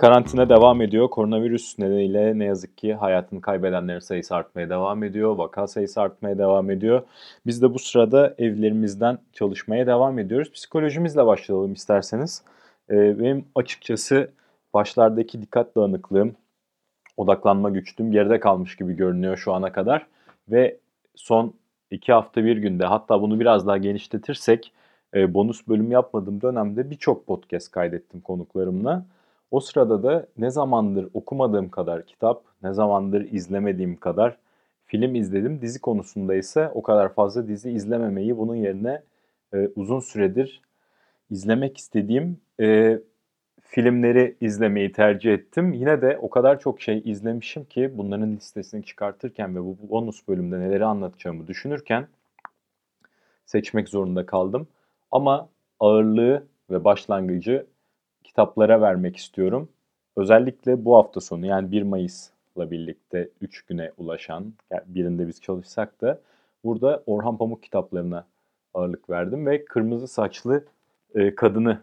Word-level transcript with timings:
Karantina 0.00 0.48
devam 0.48 0.82
ediyor. 0.82 1.10
Koronavirüs 1.10 1.78
nedeniyle 1.78 2.38
ne 2.38 2.44
yazık 2.44 2.78
ki 2.78 2.94
hayatını 2.94 3.40
kaybedenlerin 3.40 3.98
sayısı 3.98 4.34
artmaya 4.34 4.70
devam 4.70 5.04
ediyor. 5.04 5.36
Vaka 5.36 5.66
sayısı 5.66 6.00
artmaya 6.00 6.38
devam 6.38 6.70
ediyor. 6.70 7.02
Biz 7.46 7.62
de 7.62 7.74
bu 7.74 7.78
sırada 7.78 8.34
evlerimizden 8.38 9.18
çalışmaya 9.32 9.86
devam 9.86 10.18
ediyoruz. 10.18 10.52
Psikolojimizle 10.52 11.26
başlayalım 11.26 11.72
isterseniz. 11.72 12.42
Ee, 12.90 13.18
benim 13.18 13.44
açıkçası 13.54 14.30
başlardaki 14.74 15.42
dikkat 15.42 15.76
dağınıklığım, 15.76 16.36
odaklanma 17.16 17.70
güçlüğüm 17.70 18.12
geride 18.12 18.40
kalmış 18.40 18.76
gibi 18.76 18.96
görünüyor 18.96 19.36
şu 19.36 19.52
ana 19.52 19.72
kadar. 19.72 20.06
Ve 20.48 20.76
son 21.14 21.54
iki 21.90 22.12
hafta 22.12 22.44
bir 22.44 22.56
günde 22.56 22.84
hatta 22.86 23.22
bunu 23.22 23.40
biraz 23.40 23.66
daha 23.66 23.76
genişletirsek 23.78 24.72
e, 25.14 25.34
bonus 25.34 25.68
bölüm 25.68 25.90
yapmadığım 25.90 26.40
dönemde 26.40 26.90
birçok 26.90 27.26
podcast 27.26 27.70
kaydettim 27.70 28.20
konuklarımla. 28.20 29.06
O 29.50 29.60
sırada 29.60 30.02
da 30.02 30.26
ne 30.38 30.50
zamandır 30.50 31.08
okumadığım 31.14 31.68
kadar 31.68 32.06
kitap, 32.06 32.44
ne 32.62 32.72
zamandır 32.72 33.32
izlemediğim 33.32 33.96
kadar 33.96 34.38
film 34.84 35.14
izledim. 35.14 35.60
Dizi 35.60 35.80
konusunda 35.80 36.34
ise 36.34 36.68
o 36.74 36.82
kadar 36.82 37.14
fazla 37.14 37.48
dizi 37.48 37.70
izlememeyi 37.70 38.38
bunun 38.38 38.56
yerine 38.56 39.02
e, 39.54 39.68
uzun 39.76 40.00
süredir 40.00 40.62
izlemek 41.30 41.78
istediğim 41.78 42.40
e, 42.60 42.98
filmleri 43.60 44.36
izlemeyi 44.40 44.92
tercih 44.92 45.32
ettim. 45.32 45.72
Yine 45.72 46.02
de 46.02 46.18
o 46.22 46.30
kadar 46.30 46.60
çok 46.60 46.80
şey 46.80 47.02
izlemişim 47.04 47.64
ki 47.64 47.92
bunların 47.94 48.36
listesini 48.36 48.84
çıkartırken 48.84 49.56
ve 49.56 49.60
bu 49.60 49.76
bonus 49.90 50.28
bölümde 50.28 50.60
neleri 50.60 50.84
anlatacağımı 50.84 51.46
düşünürken 51.46 52.06
seçmek 53.46 53.88
zorunda 53.88 54.26
kaldım. 54.26 54.68
Ama 55.10 55.48
ağırlığı 55.80 56.46
ve 56.70 56.84
başlangıcı 56.84 57.66
kitaplara 58.24 58.80
vermek 58.80 59.16
istiyorum. 59.16 59.68
Özellikle 60.16 60.84
bu 60.84 60.96
hafta 60.96 61.20
sonu 61.20 61.46
yani 61.46 61.72
1 61.72 61.82
Mayıs'la 61.82 62.70
birlikte 62.70 63.28
3 63.40 63.62
güne 63.62 63.92
ulaşan 63.98 64.54
birinde 64.86 65.28
biz 65.28 65.40
çalışsak 65.40 66.00
da 66.00 66.20
burada 66.64 67.02
Orhan 67.06 67.38
Pamuk 67.38 67.62
kitaplarına 67.62 68.26
ağırlık 68.74 69.10
verdim 69.10 69.46
ve 69.46 69.64
Kırmızı 69.64 70.08
Saçlı 70.08 70.64
e, 71.14 71.34
Kadını 71.34 71.80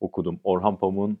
okudum. 0.00 0.40
Orhan 0.44 0.76
Pamuk'un 0.76 1.18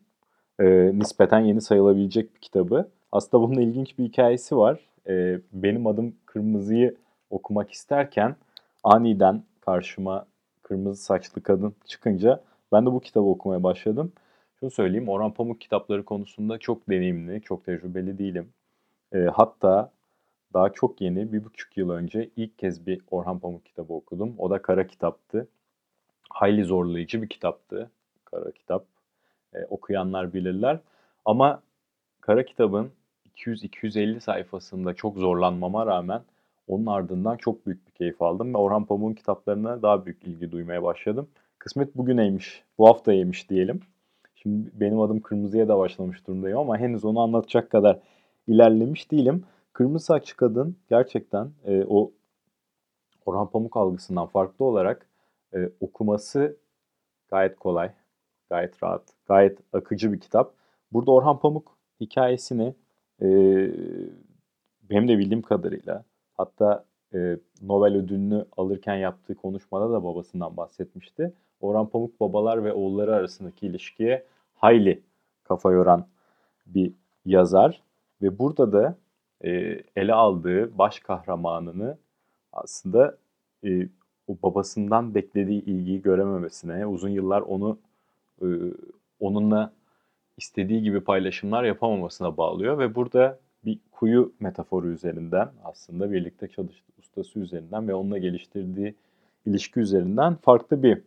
e, 0.60 0.98
nispeten 0.98 1.40
yeni 1.40 1.60
sayılabilecek 1.60 2.34
bir 2.34 2.40
kitabı. 2.40 2.88
Aslında 3.12 3.42
bunun 3.42 3.60
ilginç 3.60 3.98
bir 3.98 4.04
hikayesi 4.04 4.56
var. 4.56 4.80
E, 5.08 5.40
benim 5.52 5.86
adım 5.86 6.14
Kırmızı'yı 6.26 6.96
okumak 7.30 7.70
isterken 7.72 8.36
aniden 8.84 9.42
karşıma 9.60 10.26
kırmızı 10.62 11.02
saçlı 11.02 11.42
kadın 11.42 11.74
çıkınca 11.86 12.40
ben 12.72 12.86
de 12.86 12.92
bu 12.92 13.00
kitabı 13.00 13.24
okumaya 13.24 13.62
başladım. 13.62 14.12
Şunu 14.64 14.70
söyleyeyim, 14.70 15.08
Orhan 15.08 15.34
Pamuk 15.34 15.60
kitapları 15.60 16.04
konusunda 16.04 16.58
çok 16.58 16.88
deneyimli, 16.90 17.42
çok 17.42 17.64
tecrübeli 17.64 18.18
değilim. 18.18 18.52
E, 19.12 19.18
hatta 19.18 19.92
daha 20.54 20.72
çok 20.72 21.00
yeni, 21.00 21.32
bir 21.32 21.44
buçuk 21.44 21.76
yıl 21.76 21.90
önce 21.90 22.30
ilk 22.36 22.58
kez 22.58 22.86
bir 22.86 23.00
Orhan 23.10 23.38
Pamuk 23.38 23.64
kitabı 23.66 23.92
okudum. 23.92 24.34
O 24.38 24.50
da 24.50 24.62
kara 24.62 24.86
kitaptı. 24.86 25.48
Hayli 26.30 26.64
zorlayıcı 26.64 27.22
bir 27.22 27.28
kitaptı. 27.28 27.90
Kara 28.24 28.50
kitap. 28.50 28.86
E, 29.54 29.64
okuyanlar 29.64 30.34
bilirler. 30.34 30.78
Ama 31.24 31.62
kara 32.20 32.44
kitabın 32.44 32.90
200-250 33.36 34.20
sayfasında 34.20 34.94
çok 34.94 35.16
zorlanmama 35.18 35.86
rağmen 35.86 36.22
onun 36.68 36.86
ardından 36.86 37.36
çok 37.36 37.66
büyük 37.66 37.86
bir 37.86 37.92
keyif 37.92 38.22
aldım 38.22 38.54
ve 38.54 38.58
Orhan 38.58 38.84
Pamuk'un 38.84 39.14
kitaplarına 39.14 39.82
daha 39.82 40.06
büyük 40.06 40.22
ilgi 40.24 40.52
duymaya 40.52 40.82
başladım. 40.82 41.28
Kısmet 41.58 41.96
bugüneymiş, 41.96 42.62
bu 42.78 42.88
haftaymış 42.88 43.50
diyelim. 43.50 43.80
Şimdi 44.44 44.70
benim 44.74 45.00
adım 45.00 45.20
Kırmızı'ya 45.20 45.68
da 45.68 45.78
başlamış 45.78 46.26
durumdayım 46.26 46.58
ama 46.58 46.78
henüz 46.78 47.04
onu 47.04 47.20
anlatacak 47.20 47.70
kadar 47.70 48.00
ilerlemiş 48.46 49.10
değilim. 49.10 49.44
Kırmızı 49.72 50.04
Saçlı 50.04 50.36
Kadın 50.36 50.76
gerçekten 50.88 51.50
e, 51.64 51.84
o 51.88 52.12
Orhan 53.26 53.50
Pamuk 53.50 53.76
algısından 53.76 54.26
farklı 54.26 54.64
olarak 54.64 55.06
e, 55.54 55.70
okuması 55.80 56.56
gayet 57.28 57.56
kolay, 57.56 57.92
gayet 58.50 58.82
rahat, 58.82 59.02
gayet 59.26 59.58
akıcı 59.72 60.12
bir 60.12 60.20
kitap. 60.20 60.54
Burada 60.92 61.10
Orhan 61.12 61.38
Pamuk 61.38 61.76
hikayesini 62.00 62.74
e, 63.22 63.28
benim 64.90 65.08
de 65.08 65.18
bildiğim 65.18 65.42
kadarıyla 65.42 66.04
hatta 66.34 66.84
e, 67.14 67.36
Nobel 67.62 67.96
ödülünü 67.96 68.44
alırken 68.56 68.96
yaptığı 68.96 69.34
konuşmada 69.34 69.92
da 69.92 70.04
babasından 70.04 70.56
bahsetmişti. 70.56 71.32
Orhan 71.60 71.88
Pamuk 71.88 72.20
babalar 72.20 72.64
ve 72.64 72.72
oğulları 72.72 73.14
arasındaki 73.14 73.66
ilişkiye 73.66 74.26
hayli 74.64 75.02
kafa 75.42 75.72
yoran 75.72 76.06
bir 76.66 76.92
yazar 77.24 77.82
ve 78.22 78.38
burada 78.38 78.72
da 78.72 78.96
e, 79.40 79.50
ele 79.96 80.14
aldığı 80.14 80.78
baş 80.78 81.00
kahramanını 81.00 81.98
aslında 82.52 83.18
e, 83.64 83.88
o 84.26 84.36
babasından 84.42 85.14
beklediği 85.14 85.64
ilgiyi 85.64 86.02
görememesine, 86.02 86.86
uzun 86.86 87.08
yıllar 87.08 87.40
onu 87.40 87.78
e, 88.42 88.46
onunla 89.20 89.72
istediği 90.36 90.82
gibi 90.82 91.00
paylaşımlar 91.00 91.64
yapamamasına 91.64 92.36
bağlıyor 92.36 92.78
ve 92.78 92.94
burada 92.94 93.38
bir 93.64 93.78
kuyu 93.92 94.32
metaforu 94.40 94.88
üzerinden 94.88 95.50
aslında 95.64 96.12
birlikte 96.12 96.48
çalıştığı 96.48 96.92
ustası 96.98 97.38
üzerinden 97.38 97.88
ve 97.88 97.94
onunla 97.94 98.18
geliştirdiği 98.18 98.94
ilişki 99.46 99.80
üzerinden 99.80 100.34
farklı 100.34 100.82
bir 100.82 101.02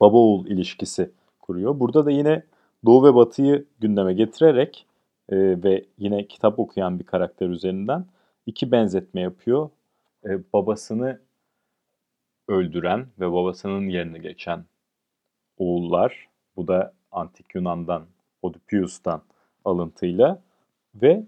baba 0.00 0.16
oğul 0.16 0.46
ilişkisi 0.46 1.10
kuruyor. 1.46 1.80
Burada 1.80 2.06
da 2.06 2.10
yine 2.10 2.42
Doğu 2.86 3.04
ve 3.04 3.14
Batı'yı 3.14 3.66
gündeme 3.80 4.14
getirerek 4.14 4.86
e, 5.28 5.36
ve 5.36 5.84
yine 5.98 6.26
kitap 6.26 6.58
okuyan 6.58 6.98
bir 6.98 7.04
karakter 7.04 7.48
üzerinden 7.48 8.06
iki 8.46 8.72
benzetme 8.72 9.20
yapıyor. 9.20 9.70
E, 10.24 10.52
babasını 10.52 11.20
öldüren 12.48 13.06
ve 13.20 13.32
babasının 13.32 13.88
yerine 13.88 14.18
geçen 14.18 14.64
oğullar, 15.58 16.28
bu 16.56 16.68
da 16.68 16.94
Antik 17.12 17.54
Yunan'dan, 17.54 18.06
Oedipus'tan 18.42 19.22
alıntıyla 19.64 20.42
ve 20.94 21.26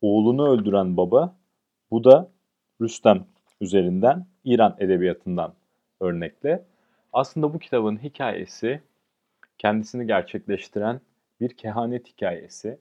oğlunu 0.00 0.48
öldüren 0.48 0.96
baba, 0.96 1.36
bu 1.90 2.04
da 2.04 2.30
Rüstem 2.80 3.26
üzerinden 3.60 4.26
İran 4.44 4.76
edebiyatından 4.78 5.54
örnekle. 6.00 6.64
Aslında 7.12 7.54
bu 7.54 7.58
kitabın 7.58 8.02
hikayesi 8.02 8.80
kendisini 9.58 10.06
gerçekleştiren 10.06 11.00
bir 11.40 11.56
kehanet 11.56 12.08
hikayesi 12.08 12.78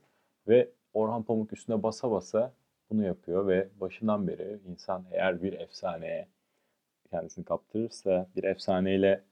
ve 0.48 0.70
Orhan 0.94 1.24
Pamuk 1.24 1.54
üstüne 1.54 1.84
basa 1.84 2.12
basa 2.12 2.54
bunu 2.90 3.06
yapıyor 3.06 3.48
ve 3.48 3.70
başından 3.82 4.28
beri 4.28 4.60
insan 4.68 5.06
eğer 5.12 5.44
bir 5.44 5.54
efsaneye 5.54 6.28
kendisini 7.12 7.46
kaptırırsa, 7.46 8.28
bir 8.36 8.44
efsaneyle 8.44 9.24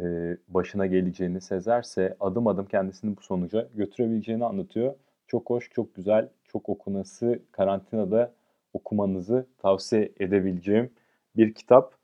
e, 0.00 0.36
başına 0.48 0.86
geleceğini 0.86 1.40
sezerse 1.40 2.16
adım 2.20 2.46
adım 2.46 2.66
kendisini 2.66 3.16
bu 3.16 3.20
sonuca 3.20 3.68
götürebileceğini 3.74 4.44
anlatıyor. 4.44 4.94
Çok 5.26 5.50
hoş, 5.50 5.70
çok 5.70 5.94
güzel, 5.94 6.28
çok 6.44 6.68
okunası, 6.68 7.42
karantinada 7.52 8.34
okumanızı 8.72 9.46
tavsiye 9.58 10.12
edebileceğim 10.20 10.90
bir 11.36 11.54
kitap 11.54 11.94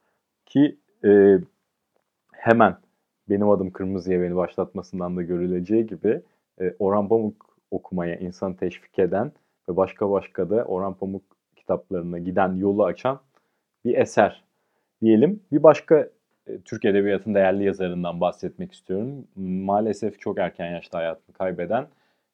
ki 0.46 0.78
e, 1.04 1.38
hemen 2.32 2.76
benim 3.30 3.50
adım 3.50 3.70
Kırmızı'ya 3.70 4.22
beni 4.22 4.36
başlatmasından 4.36 5.16
da 5.16 5.22
görüleceği 5.22 5.86
gibi 5.86 6.22
e, 6.60 6.74
Orhan 6.78 7.08
Pamuk 7.08 7.56
okumaya 7.70 8.16
insan 8.16 8.54
teşvik 8.54 8.98
eden 8.98 9.32
ve 9.68 9.76
başka 9.76 10.10
başka 10.10 10.50
da 10.50 10.64
Orhan 10.64 10.94
Pamuk 10.94 11.22
kitaplarına 11.56 12.18
giden 12.18 12.56
yolu 12.56 12.84
açan 12.84 13.20
bir 13.84 13.96
eser 13.98 14.44
diyelim. 15.02 15.42
Bir 15.52 15.62
başka 15.62 16.08
e, 16.46 16.60
Türk 16.60 16.84
Edebiyatı'nın 16.84 17.34
değerli 17.34 17.64
yazarından 17.64 18.20
bahsetmek 18.20 18.72
istiyorum. 18.72 19.26
Maalesef 19.36 20.20
çok 20.20 20.38
erken 20.38 20.70
yaşta 20.70 20.98
hayatını 20.98 21.34
kaybeden 21.34 21.88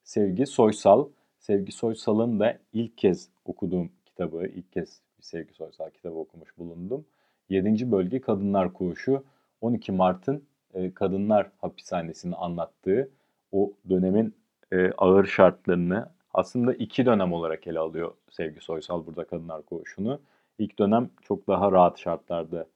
Sevgi 0.05 0.47
Soysal. 0.47 1.09
Sevgi 1.39 1.73
Soysal'ın 1.73 2.41
da 2.41 2.59
ilk 2.73 2.99
kez 2.99 3.29
okuduğum 3.45 3.91
kitabı, 4.05 4.47
ilk 4.47 4.73
kez 4.73 5.01
bir 5.19 5.23
Sevgi 5.23 5.55
Soysal 5.55 5.91
kitabı 5.91 6.15
okumuş 6.15 6.59
bulundum. 6.59 7.05
7. 7.49 7.93
Bölge 7.93 8.21
Kadınlar 8.21 8.73
Koğuşu 8.73 9.25
12 9.61 9.93
Mart'ın 9.93 10.43
e, 10.75 10.95
kadınlar 10.95 11.51
hapishanesini 11.61 12.37
anlattığı 12.37 13.11
o 13.53 13.73
dönemin 13.91 14.35
e, 14.73 14.91
ağır 14.91 15.27
şartlarını 15.27 16.09
aslında 16.35 16.75
iki 16.75 17.07
dönem 17.07 17.33
olarak 17.33 17.67
ele 17.67 17.79
alıyor 17.79 18.15
Sevgi 18.31 18.61
Soysal 18.61 19.07
burada 19.07 19.25
Kadınlar 19.25 19.63
Koğuşu'nu. 19.63 20.21
İlk 20.59 20.79
dönem 20.79 21.11
çok 21.23 21.47
daha 21.49 21.73
rahat 21.73 21.99
şartlarda, 21.99 22.67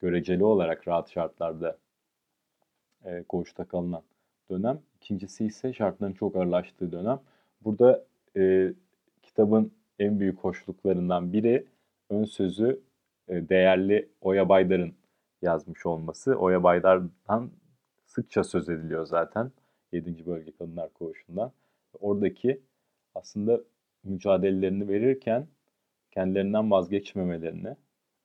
göreceli 0.00 0.44
olarak 0.44 0.88
rahat 0.88 1.10
şartlarda 1.10 1.78
e, 3.04 3.22
koğuşta 3.22 3.64
kalınan 3.64 4.02
dönem. 4.50 4.80
İkincisi 4.96 5.46
ise 5.46 5.72
şartların 5.72 6.12
çok 6.12 6.36
ağırlaştığı 6.36 6.92
dönem. 6.92 7.20
Burada 7.64 8.04
e, 8.36 8.72
kitabın 9.22 9.72
en 9.98 10.20
büyük 10.20 10.38
hoşluklarından 10.38 11.32
biri 11.32 11.66
ön 12.10 12.24
sözü 12.24 12.80
e, 13.28 13.48
değerli 13.48 14.08
Oya 14.20 14.48
Baydar'ın 14.48 14.94
yazmış 15.44 15.86
olması. 15.86 16.34
Oya 16.34 16.62
Baydar'dan 16.62 17.50
sıkça 18.06 18.44
söz 18.44 18.68
ediliyor 18.68 19.06
zaten 19.06 19.52
7. 19.92 20.26
Bölge 20.26 20.52
Kadınlar 20.52 20.92
Koğuşu'ndan. 20.92 21.52
Oradaki 22.00 22.60
aslında 23.14 23.60
mücadelelerini 24.04 24.88
verirken 24.88 25.46
kendilerinden 26.10 26.70
vazgeçmemelerini, 26.70 27.76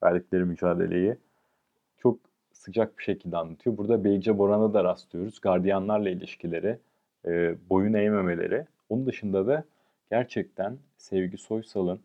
verdikleri 0.03 0.45
mücadeleyi 0.45 1.17
çok 1.97 2.19
sıcak 2.51 2.97
bir 2.97 3.03
şekilde 3.03 3.37
anlatıyor. 3.37 3.77
Burada 3.77 4.03
Beyce 4.03 4.37
Boran'a 4.37 4.73
da 4.73 4.83
rastlıyoruz. 4.83 5.41
Gardiyanlarla 5.41 6.09
ilişkileri, 6.09 6.79
e, 7.25 7.55
boyun 7.69 7.93
eğmemeleri. 7.93 8.65
Onun 8.89 9.05
dışında 9.05 9.47
da 9.47 9.63
gerçekten 10.11 10.77
Sevgi 10.97 11.37
Soysal'ın 11.37 11.99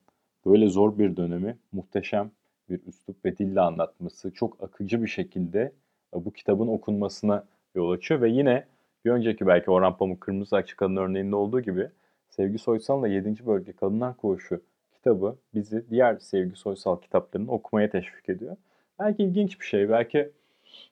böyle 0.47 0.69
zor 0.69 0.99
bir 0.99 1.17
dönemi 1.17 1.57
muhteşem 1.73 2.31
bir 2.71 2.81
üslup 2.87 3.25
ve 3.25 3.39
dille 3.39 3.61
anlatması 3.61 4.31
çok 4.31 4.63
akıcı 4.63 5.03
bir 5.03 5.09
şekilde 5.09 5.73
bu 6.15 6.33
kitabın 6.33 6.69
okunmasına 6.69 7.45
yol 7.75 7.91
açıyor 7.91 8.21
ve 8.21 8.31
yine 8.31 8.67
bir 9.05 9.11
önceki 9.11 9.47
belki 9.47 9.71
Orhan 9.71 9.97
Pamuk 9.97 10.21
Kırmızı 10.21 10.57
Açık 10.57 10.79
Kadın 10.79 10.97
örneğinde 10.97 11.37
olduğu 11.37 11.61
gibi 11.61 11.91
Sevgi 12.29 12.59
Soysal'la 12.59 13.09
7. 13.09 13.47
Bölge 13.47 13.73
Kadınlar 13.73 14.17
Koğuşu 14.17 14.63
kitabı 14.95 15.37
bizi 15.55 15.91
diğer 15.91 16.19
Sevgi 16.19 16.57
Soysal 16.57 17.01
kitaplarını 17.01 17.51
okumaya 17.51 17.91
teşvik 17.91 18.29
ediyor. 18.29 18.57
Belki 18.99 19.23
ilginç 19.23 19.61
bir 19.61 19.65
şey, 19.65 19.89
belki 19.89 20.31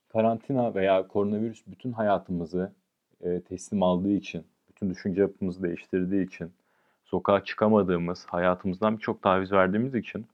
karantina 0.08 0.74
veya 0.74 1.08
koronavirüs 1.08 1.62
bütün 1.66 1.92
hayatımızı 1.92 2.72
e, 3.20 3.40
teslim 3.40 3.82
aldığı 3.82 4.12
için, 4.12 4.44
bütün 4.68 4.90
düşünce 4.90 5.20
yapımızı 5.20 5.62
değiştirdiği 5.62 6.26
için, 6.26 6.52
sokağa 7.04 7.44
çıkamadığımız, 7.44 8.26
hayatımızdan 8.26 8.96
birçok 8.96 9.22
taviz 9.22 9.52
verdiğimiz 9.52 9.94
için 9.94 10.26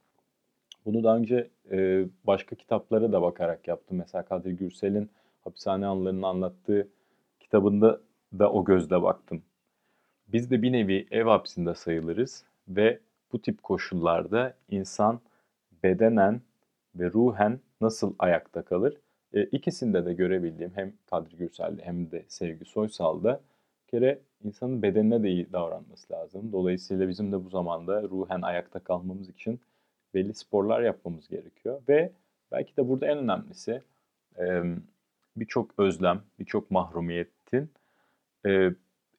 bunu 0.89 1.05
daha 1.05 1.17
önce 1.17 1.51
e, 1.71 2.07
başka 2.25 2.57
kitaplara 2.57 3.13
da 3.13 3.23
bakarak 3.23 3.69
yaptım. 3.69 3.99
Mesela 3.99 4.25
Kadir 4.25 4.51
Gürsel'in 4.51 5.11
hapishane 5.45 5.87
anılarını 5.87 6.27
anlattığı 6.27 6.89
kitabında 7.41 8.01
da 8.39 8.53
o 8.53 8.65
gözle 8.65 9.03
baktım. 9.03 9.43
Biz 10.29 10.51
de 10.51 10.63
bir 10.63 10.73
nevi 10.73 11.07
ev 11.11 11.25
hapsinde 11.25 11.75
sayılırız 11.75 12.45
ve 12.69 13.01
bu 13.33 13.43
tip 13.43 13.63
koşullarda 13.63 14.55
insan 14.71 15.21
bedenen 15.83 16.41
ve 16.95 17.13
ruhen 17.13 17.61
nasıl 17.81 18.15
ayakta 18.19 18.63
kalır? 18.63 18.97
E, 19.33 19.45
ikisinde 19.45 20.07
de 20.07 20.15
görebildiğim 20.15 20.73
hem 20.75 20.93
Kadri 21.11 21.37
Gürsel'de 21.37 21.83
hem 21.83 22.11
de 22.11 22.25
Sevgi 22.29 22.65
Soysal'da 22.65 23.41
kere 23.89 24.19
insanın 24.45 24.83
bedenine 24.83 25.23
de 25.23 25.31
iyi 25.31 25.53
davranması 25.53 26.13
lazım. 26.13 26.53
Dolayısıyla 26.53 27.09
bizim 27.09 27.33
de 27.33 27.45
bu 27.45 27.49
zamanda 27.49 28.03
ruhen 28.03 28.43
ayakta 28.43 28.79
kalmamız 28.79 29.29
için 29.29 29.61
belli 30.19 30.35
sporlar 30.35 30.81
yapmamız 30.81 31.29
gerekiyor. 31.29 31.83
Ve 31.89 32.13
belki 32.53 32.77
de 32.77 32.89
burada 32.89 33.07
en 33.07 33.19
önemlisi 33.19 33.83
birçok 35.37 35.79
özlem, 35.79 36.23
birçok 36.39 36.71
mahrumiyetin 36.71 37.71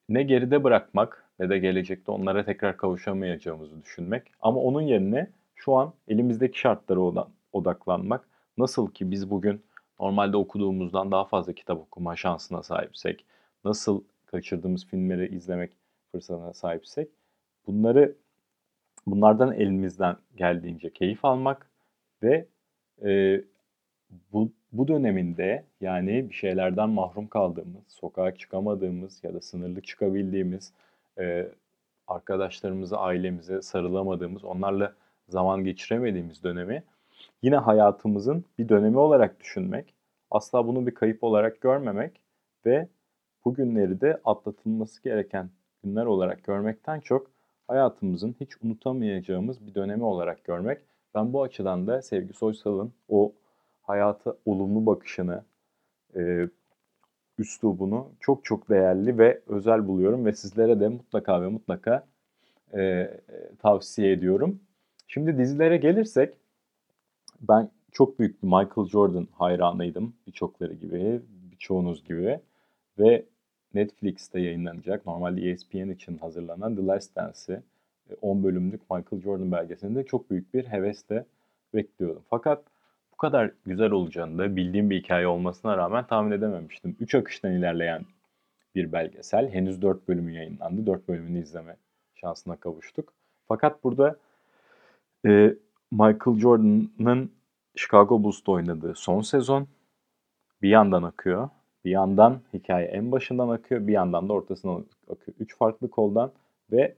ne 0.09 0.23
geride 0.23 0.63
bırakmak 0.63 1.25
ne 1.39 1.49
de 1.49 1.59
gelecekte 1.59 2.11
onlara 2.11 2.45
tekrar 2.45 2.77
kavuşamayacağımızı 2.77 3.83
düşünmek. 3.83 4.31
Ama 4.41 4.59
onun 4.59 4.81
yerine 4.81 5.27
şu 5.55 5.75
an 5.75 5.93
elimizdeki 6.07 6.59
şartlara 6.59 7.27
odaklanmak. 7.53 8.27
Nasıl 8.57 8.91
ki 8.91 9.11
biz 9.11 9.29
bugün 9.29 9.61
normalde 9.99 10.37
okuduğumuzdan 10.37 11.11
daha 11.11 11.25
fazla 11.25 11.53
kitap 11.53 11.79
okuma 11.79 12.15
şansına 12.15 12.63
sahipsek, 12.63 13.25
nasıl 13.65 14.03
kaçırdığımız 14.25 14.85
filmleri 14.85 15.35
izlemek 15.35 15.71
fırsatına 16.11 16.53
sahipsek, 16.53 17.09
bunları 17.67 18.15
bunlardan 19.07 19.53
elimizden 19.53 20.15
geldiğince 20.35 20.89
keyif 20.93 21.25
almak 21.25 21.69
ve 22.23 22.47
e, 23.05 23.41
bu, 24.33 24.51
bu 24.71 24.87
döneminde 24.87 25.65
yani 25.81 26.29
bir 26.29 26.33
şeylerden 26.33 26.89
mahrum 26.89 27.27
kaldığımız, 27.27 27.83
sokağa 27.87 28.35
çıkamadığımız 28.35 29.23
ya 29.23 29.33
da 29.33 29.41
sınırlı 29.41 29.81
çıkabildiğimiz, 29.81 30.73
e, 31.19 31.51
arkadaşlarımıza, 32.07 32.97
ailemize 32.97 33.61
sarılamadığımız, 33.61 34.43
onlarla 34.43 34.93
zaman 35.29 35.63
geçiremediğimiz 35.63 36.43
dönemi 36.43 36.83
yine 37.41 37.55
hayatımızın 37.57 38.45
bir 38.59 38.69
dönemi 38.69 38.97
olarak 38.97 39.39
düşünmek, 39.39 39.93
asla 40.31 40.67
bunu 40.67 40.87
bir 40.87 40.93
kayıp 40.93 41.23
olarak 41.23 41.61
görmemek 41.61 42.21
ve 42.65 42.87
bu 43.45 43.53
günleri 43.53 44.01
de 44.01 44.21
atlatılması 44.25 45.03
gereken 45.03 45.49
günler 45.83 46.05
olarak 46.05 46.43
görmekten 46.43 46.99
çok 46.99 47.31
hayatımızın 47.69 48.35
hiç 48.39 48.49
unutamayacağımız 48.63 49.67
bir 49.67 49.75
dönemi 49.75 50.03
olarak 50.03 50.43
görmek. 50.43 50.77
Ben 51.15 51.33
bu 51.33 51.43
açıdan 51.43 51.87
da 51.87 52.01
Sevgi 52.01 52.33
Soysal'ın 52.33 52.93
o 53.09 53.33
hayata 53.81 54.35
olumlu 54.45 54.85
bakışını, 54.85 55.43
e, 56.15 56.49
üslubunu 57.37 58.07
çok 58.19 58.45
çok 58.45 58.69
değerli 58.69 59.17
ve 59.17 59.41
özel 59.47 59.87
buluyorum 59.87 60.25
ve 60.25 60.33
sizlere 60.33 60.79
de 60.79 60.87
mutlaka 60.87 61.41
ve 61.41 61.47
mutlaka 61.47 62.07
e, 62.73 63.11
tavsiye 63.59 64.11
ediyorum. 64.11 64.59
Şimdi 65.07 65.37
dizilere 65.37 65.77
gelirsek 65.77 66.33
ben 67.41 67.69
çok 67.91 68.19
büyük 68.19 68.43
bir 68.43 68.47
Michael 68.47 68.87
Jordan 68.87 69.27
hayranıydım 69.31 70.13
birçokları 70.27 70.73
gibi, 70.73 71.21
birçoğunuz 71.51 72.03
gibi 72.03 72.39
ve 72.99 73.25
Netflix'te 73.73 74.39
yayınlanacak 74.39 75.05
normalde 75.05 75.49
ESPN 75.49 75.89
için 75.89 76.17
hazırlanan 76.17 76.75
The 76.75 76.85
Last 76.85 77.15
Dance'i 77.15 77.61
10 78.21 78.43
bölümlük 78.43 78.81
Michael 78.81 79.21
Jordan 79.21 79.51
belgeselinde 79.51 80.03
çok 80.03 80.31
büyük 80.31 80.53
bir 80.53 80.65
hevesle 80.65 81.25
bekliyordum. 81.73 82.23
Fakat 82.29 82.63
bu 83.13 83.17
kadar 83.17 83.51
güzel 83.65 83.91
olacağını 83.91 84.37
da 84.37 84.55
bildiğim 84.55 84.89
bir 84.89 85.03
hikaye 85.03 85.27
olmasına 85.27 85.77
rağmen 85.77 86.07
tahmin 86.07 86.31
edememiştim. 86.31 86.95
3 86.99 87.15
akıştan 87.15 87.51
ilerleyen 87.51 88.05
bir 88.75 88.91
belgesel. 88.91 89.49
Henüz 89.49 89.81
4 89.81 90.07
bölümü 90.07 90.31
yayınlandı. 90.31 90.85
4 90.85 91.07
bölümünü 91.07 91.39
izleme 91.39 91.75
şansına 92.15 92.55
kavuştuk. 92.55 93.13
Fakat 93.47 93.83
burada 93.83 94.17
e, 95.25 95.55
Michael 95.91 96.39
Jordan'ın 96.39 97.31
Chicago 97.75 98.23
Bulls'ta 98.23 98.51
oynadığı 98.51 98.95
son 98.95 99.21
sezon 99.21 99.67
bir 100.61 100.69
yandan 100.69 101.03
akıyor. 101.03 101.49
Bir 101.85 101.91
yandan 101.91 102.41
hikaye 102.53 102.87
en 102.87 103.11
başından 103.11 103.49
akıyor. 103.49 103.87
Bir 103.87 103.93
yandan 103.93 104.29
da 104.29 104.33
ortasından 104.33 104.85
akıyor. 105.09 105.37
Üç 105.39 105.57
farklı 105.57 105.89
koldan 105.89 106.31
ve 106.71 106.95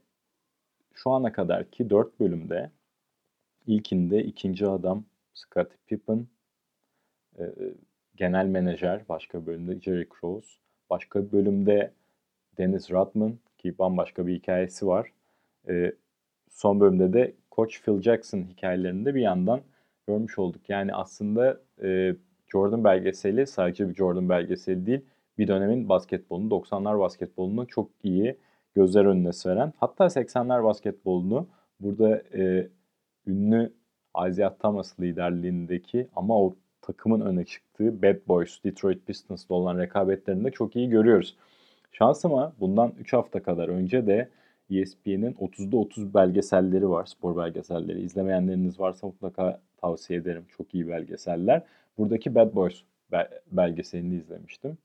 şu 0.93 1.09
ana 1.11 1.31
kadar 1.33 1.71
ki 1.71 1.89
dört 1.89 2.19
bölümde 2.19 2.71
ilkinde 3.67 4.23
ikinci 4.23 4.67
adam 4.67 5.05
Scottie 5.33 5.77
Pippen, 5.88 6.27
e, 7.39 7.43
genel 8.15 8.45
menajer 8.45 9.09
başka 9.09 9.45
bölümde 9.45 9.81
Jerry 9.81 10.09
Krause, 10.09 10.50
başka 10.89 11.31
bölümde 11.31 11.93
Dennis 12.57 12.91
Rodman 12.91 13.39
ki 13.57 13.77
bambaşka 13.79 14.27
bir 14.27 14.35
hikayesi 14.35 14.88
var. 14.88 15.11
E, 15.69 15.91
son 16.50 16.79
bölümde 16.79 17.13
de 17.13 17.33
Coach 17.51 17.81
Phil 17.81 18.01
Jackson 18.01 18.43
hikayelerinde 18.43 19.15
bir 19.15 19.21
yandan 19.21 19.61
görmüş 20.07 20.39
olduk. 20.39 20.69
Yani 20.69 20.93
aslında 20.93 21.61
e, 21.83 22.15
Jordan 22.51 22.84
belgeseli 22.84 23.48
sadece 23.48 23.89
bir 23.89 23.96
Jordan 23.96 24.29
belgeseli 24.29 24.86
değil, 24.86 25.01
bir 25.38 25.48
dönemin 25.48 25.89
basketbolunu, 25.89 26.50
90'lar 26.50 27.00
basketbolunu 27.00 27.67
çok 27.67 27.89
iyi 28.03 28.38
gözler 28.75 29.05
önüne 29.05 29.34
seren, 29.34 29.74
hatta 29.77 30.05
80'ler 30.05 30.63
basketbolunu 30.63 31.48
burada 31.79 32.17
e, 32.17 32.70
ünlü 33.27 33.74
Isaiah 34.29 34.53
Thomas 34.60 35.00
liderliğindeki 35.00 36.08
ama 36.15 36.41
o 36.41 36.55
takımın 36.81 37.22
öne 37.22 37.46
çıktığı 37.46 38.01
Bad 38.01 38.17
Boys, 38.27 38.63
Detroit 38.63 39.08
Pistons'la 39.08 39.55
olan 39.55 39.77
rekabetlerinde 39.77 40.51
çok 40.51 40.75
iyi 40.75 40.89
görüyoruz. 40.89 41.36
Şansıma 41.91 42.53
bundan 42.60 42.93
3 43.00 43.13
hafta 43.13 43.43
kadar 43.43 43.67
önce 43.70 44.08
de 44.08 44.29
ESPN'in 44.70 45.34
30'da 45.34 45.77
30 45.77 46.13
belgeselleri 46.13 46.89
var, 46.89 47.05
spor 47.05 47.38
belgeselleri. 47.38 48.01
İzlemeyenleriniz 48.01 48.79
varsa 48.79 49.08
mutlaka 49.08 49.62
tavsiye 49.81 50.20
ederim. 50.20 50.46
Çok 50.58 50.74
iyi 50.74 50.88
belgeseller. 50.88 51.63
Buradaki 51.98 52.36
Bad 52.36 52.55
Boys 52.55 52.81
belgeselini 53.51 54.15
izlemiştim. 54.15 54.77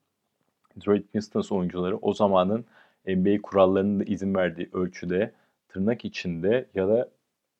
Detroit 0.77 1.13
Pistons 1.13 1.53
oyuncuları 1.53 1.97
o 1.97 2.15
zamanın 2.15 2.65
NBA 3.07 3.43
kurallarının 3.43 4.01
da 4.01 4.05
izin 4.05 4.35
verdiği 4.35 4.69
ölçüde 4.73 5.33
tırnak 5.69 6.05
içinde 6.05 6.67
ya 6.75 6.89
da 6.89 7.09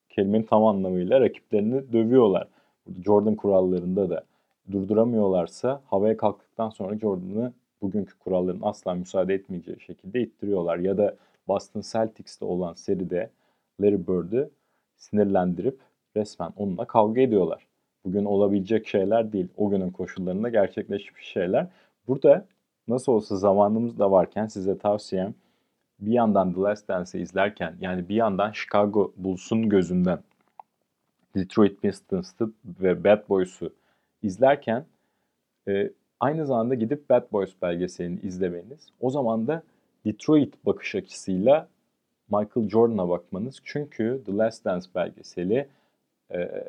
kelimenin 0.09 0.43
tam 0.43 0.65
anlamıyla 0.65 1.21
rakiplerini 1.21 1.93
dövüyorlar. 1.93 2.49
Jordan 3.05 3.35
kurallarında 3.35 4.11
da 4.11 4.25
durduramıyorlarsa 4.73 5.83
havaya 5.87 6.17
kalktıktan 6.17 6.71
sonra 6.71 6.99
Jordan'ı 6.99 7.53
bugünkü 7.83 8.19
kuralların 8.19 8.61
asla 8.63 8.95
müsaade 8.95 9.35
etmeyeceği 9.35 9.81
şekilde 9.81 10.21
ittiriyorlar. 10.21 10.77
Ya 10.79 10.99
da 10.99 11.17
Boston 11.49 11.83
Celtics'te 11.93 12.45
olan 12.45 12.75
seride 12.75 13.31
Larry 13.81 14.07
Bird'ü 14.07 14.51
sinirlendirip 14.97 15.79
resmen 16.17 16.53
onunla 16.57 16.85
kavga 16.85 17.21
ediyorlar. 17.21 17.67
Bugün 18.07 18.25
olabilecek 18.25 18.87
şeyler 18.87 19.33
değil. 19.33 19.49
O 19.57 19.71
günün 19.71 19.91
koşullarında 19.91 20.49
gerçekleşmiş 20.49 21.27
şeyler. 21.27 21.67
Burada 22.09 22.47
nasıl 22.89 23.13
olsa 23.13 23.37
zamanımız 23.37 23.99
da 23.99 24.11
varken 24.11 24.47
size 24.47 24.79
tavsiyem 24.79 25.35
bir 26.01 26.13
yandan 26.13 26.55
The 26.55 26.61
Last 26.61 26.89
Dance'i 26.89 27.23
izlerken 27.23 27.77
yani 27.81 28.09
bir 28.09 28.15
yandan 28.15 28.53
Chicago 28.53 29.13
Bulls'un 29.17 29.69
gözünden 29.69 30.19
Detroit 31.35 31.83
Pistons'ı 31.83 32.53
ve 32.65 33.05
Bad 33.05 33.29
Boys'u 33.29 33.75
izlerken 34.23 34.85
e, 35.69 35.91
aynı 36.21 36.47
zamanda 36.47 36.75
gidip 36.75 37.11
Bad 37.11 37.33
Boys 37.33 37.51
belgeselini 37.63 38.21
izlemeniz. 38.21 38.89
O 39.01 39.11
zaman 39.11 39.47
da 39.47 39.63
Detroit 40.05 40.67
bakış 40.67 40.95
açısıyla 40.95 41.69
Michael 42.31 42.69
Jordan'a 42.69 43.09
bakmanız. 43.09 43.61
Çünkü 43.65 44.23
The 44.27 44.37
Last 44.37 44.65
Dance 44.65 44.87
belgeseli 44.95 45.69
e, 46.35 46.63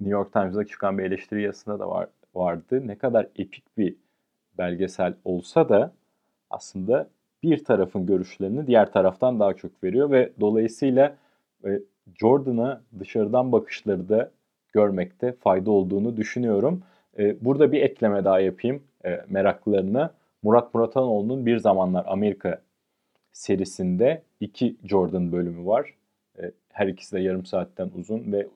New 0.00 0.10
York 0.10 0.32
Times'da 0.32 0.66
çıkan 0.66 0.98
bir 0.98 1.04
eleştiri 1.04 1.42
yazısında 1.42 1.78
da 1.78 1.90
var, 1.90 2.08
vardı. 2.34 2.86
Ne 2.86 2.98
kadar 2.98 3.26
epik 3.36 3.78
bir 3.78 3.94
belgesel 4.58 5.14
olsa 5.24 5.68
da 5.68 5.92
aslında 6.50 7.08
bir 7.42 7.64
tarafın 7.64 8.06
görüşlerini 8.06 8.66
diğer 8.66 8.92
taraftan 8.92 9.40
daha 9.40 9.54
çok 9.54 9.84
veriyor 9.84 10.10
ve 10.10 10.32
dolayısıyla 10.40 11.16
e, 11.64 11.80
Jordan'a 12.20 12.80
dışarıdan 13.00 13.52
bakışları 13.52 14.08
da 14.08 14.30
görmekte 14.72 15.32
fayda 15.32 15.70
olduğunu 15.70 16.16
düşünüyorum. 16.16 16.82
E, 17.18 17.44
burada 17.44 17.72
bir 17.72 17.82
ekleme 17.82 18.24
daha 18.24 18.40
yapayım 18.40 18.82
e, 19.04 19.20
meraklılarına. 19.28 20.10
Murat 20.42 20.74
Muratanoğlu'nun 20.74 21.46
Bir 21.46 21.58
Zamanlar 21.58 22.04
Amerika 22.08 22.60
serisinde 23.32 24.22
iki 24.40 24.76
Jordan 24.84 25.32
bölümü 25.32 25.66
var. 25.66 25.94
E, 26.38 26.52
her 26.72 26.86
ikisi 26.86 27.16
de 27.16 27.20
yarım 27.20 27.46
saatten 27.46 27.90
uzun 27.98 28.32
ve 28.32 28.46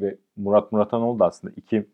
ve 0.00 0.16
Murat 0.36 0.72
Muratanoğlu 0.72 1.18
da 1.18 1.26
aslında 1.26 1.54
iki 1.56 1.86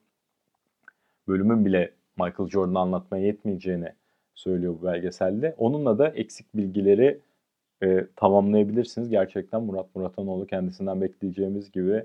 bölümün 1.28 1.64
bile 1.64 1.90
Michael 2.18 2.48
Jordan'ı 2.48 2.78
anlatmaya 2.78 3.26
yetmeyeceğini 3.26 3.92
söylüyor 4.34 4.76
bu 4.80 4.86
belgeselde. 4.86 5.54
Onunla 5.58 5.98
da 5.98 6.08
eksik 6.08 6.46
bilgileri 6.54 7.20
e, 7.82 8.06
tamamlayabilirsiniz. 8.16 9.10
Gerçekten 9.10 9.62
Murat 9.62 9.86
Muratanoğlu 9.94 10.46
kendisinden 10.46 11.00
bekleyeceğimiz 11.00 11.72
gibi 11.72 12.04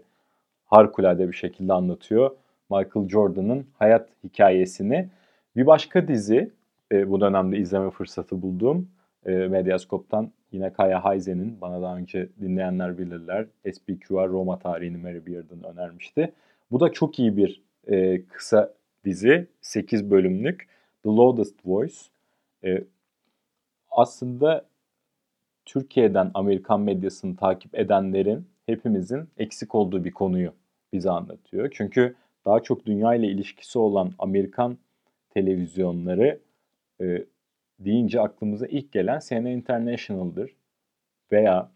harikulade 0.66 1.28
bir 1.28 1.34
şekilde 1.34 1.74
anlatıyor. 1.74 2.32
Michael 2.70 3.10
Jordan'ın 3.10 3.66
hayat 3.80 4.10
hikayesini. 4.24 5.10
Bir 5.56 5.66
başka 5.66 6.08
dizi 6.08 6.52
e, 6.92 7.10
bu 7.10 7.22
dönemde 7.22 7.58
izleme 7.58 7.92
fırsatı 7.92 8.42
bulduğum 8.42 8.90
e, 9.26 9.32
Medyascope'tan 9.32 10.32
yine 10.52 10.74
Kaya 10.74 11.04
Hayze'nin 11.04 11.62
bana 11.62 11.82
daha 11.82 11.98
önce 11.98 12.30
dinleyenler 12.42 12.98
bilirler 12.98 13.46
SPQR 13.74 14.30
Roma 14.30 14.60
tarihini 14.60 14.98
Mary 14.98 15.26
Beard'ın 15.26 15.64
önermişti. 15.64 16.34
Bu 16.72 16.80
da 16.80 16.92
çok 16.92 17.20
iyi 17.20 17.38
bir 17.38 17.62
e, 17.88 18.26
kısa 18.26 18.74
dizi. 19.06 19.48
8 19.62 20.12
bölümlük 20.12 20.68
The 21.04 21.10
Loudest 21.10 21.56
Voice. 21.66 21.96
E, 22.64 22.84
aslında 23.92 24.66
Türkiye'den 25.66 26.32
Amerikan 26.34 26.82
medyasını 26.82 27.36
takip 27.36 27.80
edenlerin 27.80 28.46
hepimizin 28.66 29.30
eksik 29.38 29.76
olduğu 29.76 30.04
bir 30.04 30.12
konuyu 30.12 30.54
bize 30.94 31.10
anlatıyor. 31.10 31.70
Çünkü 31.74 32.16
daha 32.46 32.60
çok 32.60 32.86
dünya 32.86 33.16
ile 33.16 33.28
ilişkisi 33.28 33.80
olan 33.80 34.14
Amerikan 34.20 34.78
televizyonları 35.30 36.40
e, 37.02 37.26
deyince 37.86 38.22
aklımıza 38.22 38.68
ilk 38.68 38.92
gelen 38.92 39.20
CNN 39.30 39.46
International'dır. 39.46 40.56
Veya 41.32 41.72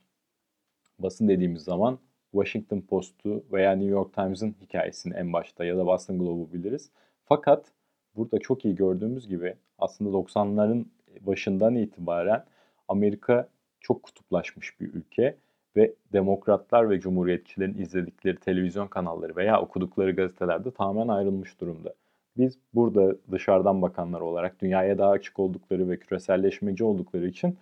basın 1.00 1.27
dediğimiz 1.27 1.63
zaman 1.63 2.00
Washington 2.31 2.81
Post'u 2.81 3.43
veya 3.51 3.71
New 3.71 3.91
York 3.91 4.13
Times'ın 4.13 4.55
hikayesini 4.62 5.13
en 5.13 5.33
başta 5.33 5.65
ya 5.65 5.77
da 5.77 5.85
Boston 5.85 6.19
Globe'u 6.19 6.53
biliriz. 6.53 6.91
Fakat 7.25 7.71
burada 8.15 8.39
çok 8.39 8.65
iyi 8.65 8.75
gördüğümüz 8.75 9.27
gibi 9.27 9.55
aslında 9.79 10.17
90'ların 10.17 10.85
başından 11.21 11.75
itibaren 11.75 12.45
Amerika 12.88 13.50
çok 13.79 14.03
kutuplaşmış 14.03 14.79
bir 14.79 14.93
ülke 14.93 15.38
ve 15.75 15.93
demokratlar 16.13 16.89
ve 16.89 17.00
cumhuriyetçilerin 17.00 17.77
izledikleri 17.77 18.38
televizyon 18.39 18.88
kanalları 18.88 19.35
veya 19.35 19.62
okudukları 19.62 20.12
gazetelerde 20.12 20.71
tamamen 20.71 21.07
ayrılmış 21.13 21.62
durumda. 21.62 21.93
Biz 22.38 22.58
burada 22.74 23.15
dışarıdan 23.32 23.82
bakanlar 23.82 24.22
olarak 24.22 24.62
dünyaya 24.62 24.98
daha 24.98 25.10
açık 25.10 25.39
oldukları 25.39 25.89
ve 25.89 26.00
küreselleşmeci 26.00 26.84
oldukları 26.84 27.27
için 27.27 27.58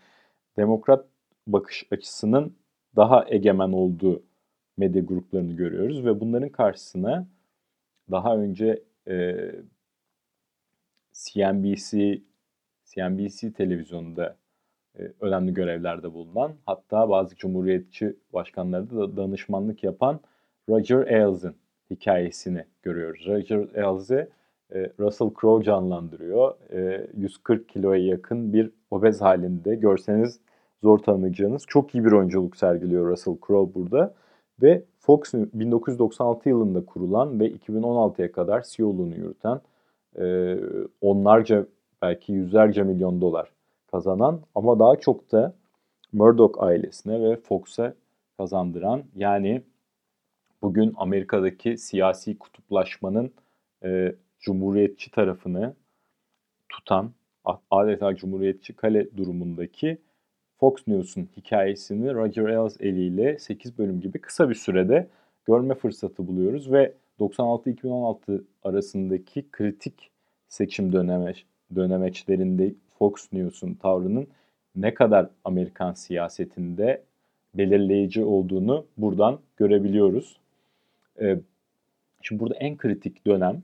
demokrat 0.58 1.06
bakış 1.48 1.88
açısının 1.92 2.56
daha 2.96 3.25
egemen 3.30 3.72
olduğu 3.72 4.24
medya 4.77 5.01
gruplarını 5.01 5.53
görüyoruz 5.53 6.06
ve 6.06 6.20
bunların 6.20 6.50
karşısına 6.50 7.27
daha 8.12 8.38
önce 8.38 8.84
e, 9.08 9.36
CNBC 11.13 12.22
CNBC 12.86 13.53
televizyonunda 13.53 14.38
e, 15.00 15.12
önemli 15.22 15.53
görevlerde 15.53 16.13
bulunan 16.13 16.53
hatta 16.65 17.10
bazı 17.10 17.36
cumhuriyetçi 17.36 18.15
başkanları 18.34 18.89
da 18.92 19.18
danışmanlık 19.18 19.84
yapan 19.84 20.20
Roger 20.70 20.98
Ailes'in 20.98 21.56
hikayesini 21.89 22.65
görüyoruz. 22.84 23.25
Roger 23.27 23.58
Ailes 23.58 24.12
e, 24.12 24.30
Russell 25.00 25.30
Crowe 25.42 25.65
canlandırıyor. 25.65 26.56
140 27.18 27.62
e, 27.62 27.68
kiloya 27.68 28.06
yakın 28.06 28.53
bir 28.53 28.72
obez 28.92 29.22
halinde 29.22 29.75
görseniz 29.75 30.39
zor 30.82 31.00
tanıyacağınız 31.00 31.63
çok 31.68 31.96
iyi 31.96 32.06
bir 32.06 32.12
oyunculuk 32.12 32.58
sergiliyor 32.58 33.10
Russell 33.10 33.38
Crowe 33.48 33.75
burada. 33.75 34.13
Ve 34.62 34.84
Fox 35.00 35.34
1996 35.34 36.50
yılında 36.50 36.86
kurulan 36.86 37.39
ve 37.39 37.51
2016'ya 37.51 38.32
kadar 38.32 38.63
CEO'luğunu 38.63 39.15
yürüten 39.15 39.62
onlarca 41.01 41.65
belki 42.01 42.32
yüzlerce 42.32 42.84
milyon 42.84 43.22
dolar 43.22 43.51
kazanan 43.92 44.42
ama 44.56 44.80
daha 44.80 44.96
çok 44.96 45.32
da 45.32 45.53
Murdoch 46.13 46.63
ailesine 46.63 47.22
ve 47.22 47.36
Fox'a 47.36 47.94
kazandıran 48.38 49.03
yani 49.15 49.62
bugün 50.62 50.94
Amerika'daki 50.98 51.77
siyasi 51.77 52.38
kutuplaşmanın 52.38 53.32
e, 53.84 54.15
cumhuriyetçi 54.43 55.12
tarafını 55.12 55.75
tutan 56.69 57.12
adeta 57.71 58.15
cumhuriyetçi 58.15 58.73
kale 58.73 59.17
durumundaki 59.17 59.97
Fox 60.59 60.88
News'un 60.88 61.29
hikayesini 61.38 62.13
Roger 62.13 62.45
Ailes 62.45 62.77
eliyle 62.79 63.39
8 63.39 63.77
bölüm 63.77 64.01
gibi 64.01 64.19
kısa 64.19 64.50
bir 64.50 64.55
sürede 64.55 65.07
görme 65.45 65.75
fırsatı 65.75 66.27
buluyoruz 66.27 66.71
ve 66.71 66.93
96-2016 67.19 68.43
arasındaki 68.63 69.45
kritik 69.51 70.12
seçim 70.47 70.93
döneme, 70.93 71.33
dönemeçlerinde 71.75 72.73
Fox 73.00 73.33
News'un 73.33 73.73
tavrının 73.73 74.27
ne 74.75 74.93
kadar 74.93 75.29
Amerikan 75.43 75.93
siyasetinde 75.93 77.03
belirleyici 77.55 78.23
olduğunu 78.23 78.85
buradan 78.97 79.39
görebiliyoruz. 79.57 80.38
Ee, 81.21 81.39
şimdi 82.21 82.39
burada 82.39 82.55
en 82.55 82.77
kritik 82.77 83.27
dönem 83.27 83.63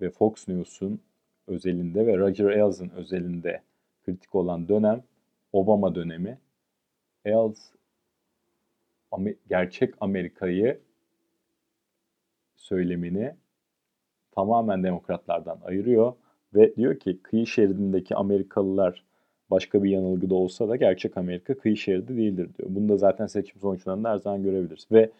ve 0.00 0.10
Fox 0.10 0.48
News'un 0.48 1.00
özelinde 1.46 2.06
ve 2.06 2.18
Roger 2.18 2.44
Ailes 2.44 2.82
özelinde 2.96 3.62
kritik 4.04 4.34
olan 4.34 4.68
dönem 4.68 5.02
Obama 5.52 5.94
dönemi. 5.94 6.38
Ailes 7.24 7.72
gerçek 9.48 9.94
Amerika'yı 10.00 10.80
söylemini 12.56 13.34
tamamen 14.34 14.82
demokratlardan 14.82 15.58
ayırıyor 15.64 16.12
ve 16.54 16.76
diyor 16.76 16.98
ki 16.98 17.22
kıyı 17.22 17.46
şeridindeki 17.46 18.14
Amerikalılar 18.14 19.04
başka 19.50 19.82
bir 19.82 19.90
yanılgıda 19.90 20.34
olsa 20.34 20.68
da 20.68 20.76
gerçek 20.76 21.16
Amerika 21.16 21.58
kıyı 21.58 21.76
şeridi 21.76 22.16
değildir 22.16 22.50
diyor. 22.58 22.68
Bunu 22.72 22.88
da 22.88 22.96
zaten 22.96 23.26
seçim 23.26 23.60
sonuçlarında 23.60 24.10
her 24.10 24.18
zaman 24.18 24.42
görebiliriz. 24.42 24.86
Ve 24.92 25.10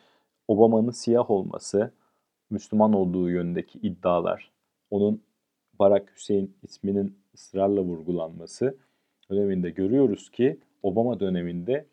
Obama'nın 0.49 0.91
siyah 0.91 1.31
olması, 1.31 1.93
Müslüman 2.51 2.93
olduğu 2.93 3.31
yönündeki 3.31 3.79
iddialar, 3.79 4.51
onun 4.91 5.23
Barack 5.79 6.13
Hüseyin 6.17 6.57
isminin 6.63 7.19
ısrarla 7.35 7.83
vurgulanması 7.83 8.79
döneminde 9.31 9.71
görüyoruz 9.71 10.31
ki 10.31 10.61
Obama 10.83 11.21
döneminde 11.21 11.87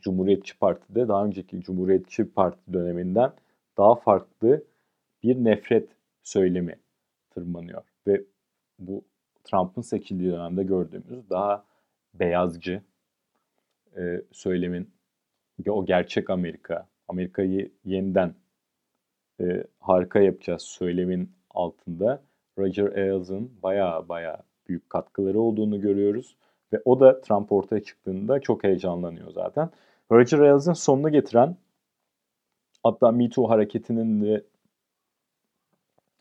Cumhuriyetçi 0.00 0.58
Parti'de 0.58 1.08
daha 1.08 1.24
önceki 1.24 1.60
Cumhuriyetçi 1.60 2.24
Parti 2.24 2.72
döneminden 2.72 3.32
daha 3.78 3.94
farklı 3.94 4.64
bir 5.22 5.36
nefret 5.36 5.88
söylemi 6.22 6.78
tırmanıyor. 7.30 7.82
Ve 8.06 8.24
bu 8.78 9.04
Trump'ın 9.44 9.82
seçildiği 9.82 10.32
dönemde 10.32 10.62
gördüğümüz 10.62 11.30
daha 11.30 11.64
beyazcı 12.14 12.82
e, 13.96 14.22
söylemin 14.32 14.90
o 15.66 15.84
gerçek 15.86 16.30
Amerika, 16.30 16.88
Amerika'yı 17.08 17.72
yeniden 17.84 18.34
e, 19.40 19.64
harika 19.78 20.20
yapacağız 20.20 20.62
söylemin 20.62 21.32
altında 21.54 22.22
Roger 22.58 22.86
Ailes 22.86 23.30
baya 23.62 24.08
baya 24.08 24.42
büyük 24.68 24.90
katkıları 24.90 25.40
olduğunu 25.40 25.80
görüyoruz. 25.80 26.36
Ve 26.72 26.82
o 26.84 27.00
da 27.00 27.20
Trump 27.20 27.52
ortaya 27.52 27.82
çıktığında 27.82 28.40
çok 28.40 28.64
heyecanlanıyor 28.64 29.30
zaten. 29.30 29.70
Roger 30.12 30.38
Ailes'ın 30.38 30.72
sonunu 30.72 31.10
getiren 31.10 31.56
hatta 32.82 33.12
Me 33.12 33.30
Too 33.30 33.48
hareketinin 33.48 34.22
de 34.22 34.44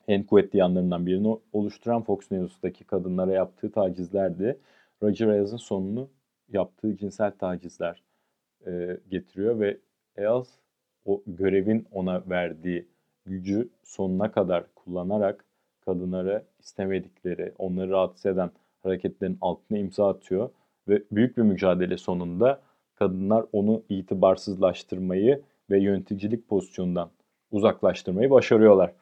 en 0.08 0.24
kuvvetli 0.24 0.60
yanlarından 0.60 1.06
birini 1.06 1.38
oluşturan 1.54 2.04
Fox 2.04 2.32
News'taki 2.32 2.84
kadınlara 2.84 3.32
yaptığı 3.32 3.72
tacizlerdi. 3.72 4.60
Roger 5.04 5.28
Ailes'ın 5.28 5.58
sonunu 5.58 6.10
yaptığı 6.50 6.98
cinsel 6.98 7.32
tacizler 7.32 8.04
e, 8.68 8.98
getiriyor 9.10 9.60
ve 9.60 9.78
Ailes 10.18 10.50
o 11.06 11.24
görevin 11.28 11.88
ona 11.92 12.24
verdiği 12.30 12.88
gücü 13.26 13.70
sonuna 13.84 14.32
kadar 14.32 14.66
kullanarak 14.92 15.46
kadınlara 15.86 16.44
istemedikleri, 16.60 17.54
onları 17.58 17.90
rahatsız 17.90 18.26
eden 18.26 18.52
hareketlerin 18.84 19.38
altına 19.42 19.78
imza 19.78 20.10
atıyor 20.10 20.50
ve 20.88 21.04
büyük 21.12 21.38
bir 21.38 21.42
mücadele 21.42 21.98
sonunda 21.98 22.62
kadınlar 22.96 23.46
onu 23.52 23.84
itibarsızlaştırmayı 23.90 25.42
ve 25.70 25.80
yöneticilik 25.80 26.48
pozisyonundan 26.48 27.10
uzaklaştırmayı 27.52 28.30
başarıyorlar. 28.30 28.94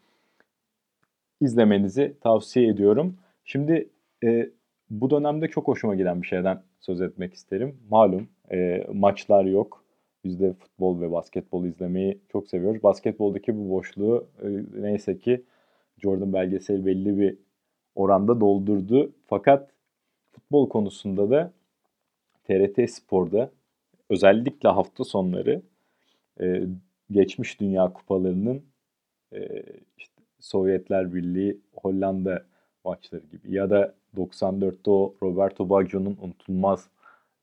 İzlemenizi 1.41 2.15
tavsiye 2.21 2.67
ediyorum. 2.67 3.17
Şimdi 3.43 3.89
e, 4.23 4.49
bu 4.89 5.09
dönemde 5.09 5.47
çok 5.47 5.67
hoşuma 5.67 5.95
giden 5.95 6.21
bir 6.21 6.27
şeyden 6.27 6.61
söz 6.79 7.01
etmek 7.01 7.33
isterim. 7.33 7.77
Malum 7.89 8.27
e, 8.51 8.87
maçlar 8.93 9.45
yok. 9.45 9.83
Biz 10.23 10.39
de 10.39 10.53
futbol 10.53 11.01
ve 11.01 11.11
basketbol 11.11 11.65
izlemeyi 11.65 12.19
çok 12.31 12.47
seviyoruz. 12.47 12.83
Basketboldaki 12.83 13.57
bu 13.57 13.69
boşluğu 13.69 14.27
e, 14.43 14.47
neyse 14.81 15.19
ki 15.19 15.43
Jordan 15.99 16.33
belgesel 16.33 16.85
belli 16.85 17.19
bir 17.19 17.37
oranda 17.95 18.39
doldurdu. 18.39 19.11
Fakat 19.27 19.71
futbol 20.31 20.69
konusunda 20.69 21.29
da 21.29 21.51
TRT 22.43 22.89
Spor'da 22.89 23.51
özellikle 24.09 24.69
hafta 24.69 25.03
sonları 25.03 25.61
e, 26.41 26.63
geçmiş 27.11 27.59
Dünya 27.59 27.93
Kupalarının 27.93 28.63
e, 29.33 29.63
işte 29.97 30.21
Sovyetler 30.39 31.13
Birliği 31.13 31.59
Hollanda 31.73 32.45
maçları 32.85 33.25
gibi 33.25 33.53
ya 33.53 33.69
da 33.69 33.95
94'te 34.17 34.91
o 34.91 35.15
Roberto 35.23 35.69
Baggio'nun 35.69 36.17
unutulmaz 36.21 36.89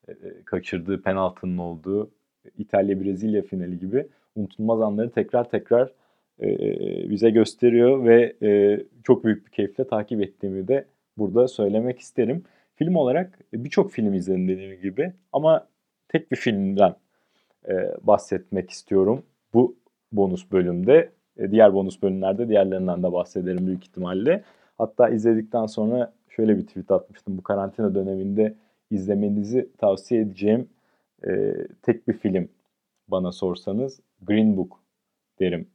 e, 0.09 0.15
kaçırdığı 0.45 1.03
penaltının 1.03 1.59
olduğu 1.59 2.11
İtalya-Brezilya 2.59 3.43
finali 3.43 3.79
gibi 3.79 4.09
unutulmaz 4.37 4.81
anları 4.81 5.11
tekrar 5.11 5.51
tekrar 5.51 5.93
e, 6.43 6.49
bize 7.11 7.31
gösteriyor 7.31 8.05
ve 8.05 8.37
e, 8.43 8.81
çok 9.05 9.25
büyük 9.25 9.47
bir 9.47 9.51
keyifle 9.51 9.87
takip 9.87 10.23
ettiğimi 10.23 10.69
de 10.69 10.85
burada 11.19 11.49
söylemek 11.49 11.99
isterim. 11.99 12.45
Film 12.75 12.97
olarak 12.97 13.39
birçok 13.53 13.91
film 13.91 14.15
izledim 14.15 14.49
dediğim 14.49 14.81
gibi 14.81 15.13
ama 15.33 15.67
tek 16.09 16.33
bir 16.33 16.37
filmden 16.37 16.95
e, 17.69 17.75
bahsetmek 18.03 18.71
istiyorum 18.71 19.23
bu 19.55 19.77
bonus 20.13 20.53
bölümde. 20.53 21.11
Diğer 21.51 21.75
bonus 21.75 22.03
bölümlerde 22.03 22.49
diğerlerinden 22.49 23.03
de 23.03 23.13
bahsederim 23.13 23.67
büyük 23.67 23.85
ihtimalle. 23.85 24.43
Hatta 24.79 25.09
izledikten 25.09 25.67
sonra 25.67 26.13
şöyle 26.29 26.59
bir 26.59 26.67
tweet 26.67 26.91
atmıştım. 26.91 27.39
Bu 27.39 27.43
karantina 27.43 27.95
döneminde 27.95 28.55
izlemenizi 28.91 29.69
tavsiye 29.79 30.21
edeceğim 30.21 30.69
tek 31.83 32.09
bir 32.09 32.13
film 32.13 32.49
bana 33.09 33.33
sorsanız 33.33 34.01
Green 34.23 34.57
Book 34.57 34.81
derim. 35.41 35.69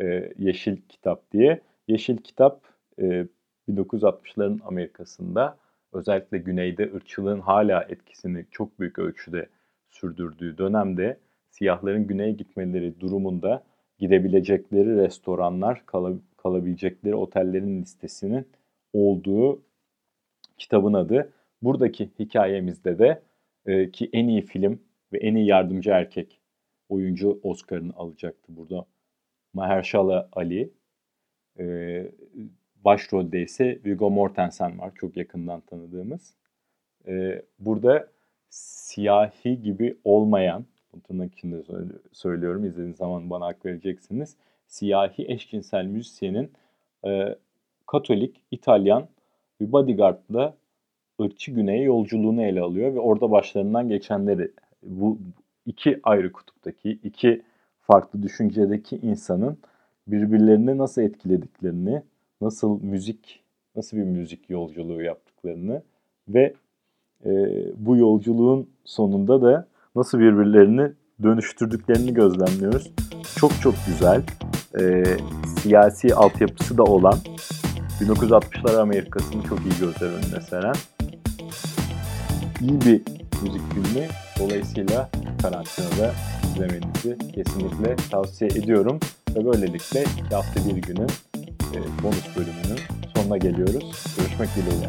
E, 0.00 0.32
Yeşil 0.38 0.76
Kitap 0.88 1.32
diye. 1.32 1.60
Yeşil 1.88 2.16
Kitap 2.16 2.62
e, 2.98 3.26
1960'ların 3.68 4.62
Amerika'sında 4.64 5.58
özellikle 5.92 6.38
güneyde 6.38 6.92
ırkçılığın 6.94 7.40
hala 7.40 7.82
etkisini 7.82 8.46
çok 8.50 8.80
büyük 8.80 8.98
ölçüde 8.98 9.48
sürdürdüğü 9.90 10.58
dönemde 10.58 11.16
siyahların 11.50 12.06
güneye 12.06 12.32
gitmeleri 12.32 13.00
durumunda 13.00 13.64
gidebilecekleri 13.98 14.96
restoranlar, 14.96 15.86
kal 15.86 16.18
kalabilecekleri 16.36 17.14
otellerin 17.14 17.82
listesinin 17.82 18.46
olduğu 18.92 19.62
kitabın 20.58 20.92
adı. 20.92 21.32
Buradaki 21.62 22.10
hikayemizde 22.18 22.98
de 22.98 23.22
e, 23.66 23.90
ki 23.90 24.10
en 24.12 24.28
iyi 24.28 24.42
film 24.42 24.82
ve 25.12 25.18
en 25.18 25.34
iyi 25.34 25.46
yardımcı 25.46 25.90
erkek 25.90 26.40
oyuncu 26.88 27.40
Oscar'ını 27.42 27.92
alacaktı 27.96 28.56
burada. 28.56 28.86
Mahershala 29.54 30.28
Ali. 30.32 30.70
E, 31.58 31.64
başrolde 32.84 33.42
ise 33.42 33.78
Viggo 33.84 34.10
Mortensen 34.10 34.78
var. 34.78 34.92
Çok 34.94 35.16
yakından 35.16 35.60
tanıdığımız. 35.60 36.34
E, 37.06 37.42
burada 37.58 38.08
siyahi 38.50 39.62
gibi 39.62 39.96
olmayan, 40.04 40.64
tırnak 41.04 41.32
içinde 41.32 41.62
söylüyorum, 42.12 42.64
izlediğiniz 42.64 42.96
zaman 42.96 43.30
bana 43.30 43.46
hak 43.46 43.66
vereceksiniz. 43.66 44.36
Siyahi 44.66 45.24
eşcinsel 45.28 45.84
müzisyenin 45.84 46.52
e, 47.06 47.36
Katolik, 47.86 48.42
İtalyan 48.50 49.08
bir 49.60 49.72
bodyguardla 49.72 50.54
ırkçı 51.22 51.52
güneye 51.52 51.82
yolculuğunu 51.82 52.42
ele 52.42 52.60
alıyor 52.60 52.94
ve 52.94 53.00
orada 53.00 53.30
başlarından 53.30 53.88
geçenleri 53.88 54.50
bu 54.82 55.18
iki 55.66 56.00
ayrı 56.02 56.32
kutuptaki 56.32 56.90
iki 56.90 57.42
farklı 57.82 58.22
düşüncedeki 58.22 58.96
insanın 58.96 59.58
birbirlerini 60.06 60.78
nasıl 60.78 61.02
etkilediklerini, 61.02 62.02
nasıl 62.40 62.82
müzik, 62.82 63.44
nasıl 63.76 63.96
bir 63.96 64.02
müzik 64.02 64.50
yolculuğu 64.50 65.02
yaptıklarını 65.02 65.82
ve 66.28 66.54
e, 67.24 67.30
bu 67.76 67.96
yolculuğun 67.96 68.68
sonunda 68.84 69.42
da 69.42 69.66
nasıl 69.96 70.18
birbirlerini 70.18 70.92
dönüştürdüklerini 71.22 72.14
gözlemliyoruz. 72.14 72.92
Çok 73.36 73.52
çok 73.60 73.74
güzel, 73.86 74.22
e, 74.80 75.04
siyasi 75.58 76.14
altyapısı 76.14 76.78
da 76.78 76.82
olan 76.82 77.18
1960'lar 78.00 78.80
Amerika'sını 78.80 79.42
çok 79.42 79.58
iyi 79.60 79.80
gözler 79.80 80.08
önüne 80.08 80.40
seren 80.40 80.74
iyi 82.60 82.80
bir 82.80 83.21
müzik 83.42 83.60
filmi. 83.72 84.08
Dolayısıyla 84.38 85.10
karantinada 85.42 86.14
izlemenizi 86.46 87.18
kesinlikle 87.34 87.96
tavsiye 88.10 88.50
ediyorum. 88.50 89.00
Ve 89.36 89.44
böylelikle 89.44 90.04
hafta 90.30 90.68
bir 90.68 90.82
günün 90.82 91.08
e, 91.74 92.02
bonus 92.02 92.36
bölümünün 92.36 92.80
sonuna 93.14 93.38
geliyoruz. 93.38 94.04
Görüşmek 94.18 94.48
dileğiyle. 94.56 94.88